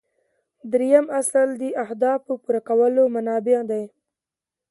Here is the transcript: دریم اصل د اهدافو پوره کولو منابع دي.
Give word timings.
دریم 0.71 1.05
اصل 1.19 1.47
د 1.61 1.63
اهدافو 1.83 2.31
پوره 2.43 2.61
کولو 2.67 3.03
منابع 3.15 3.59
دي. 3.69 3.83